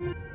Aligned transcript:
you 0.00 0.33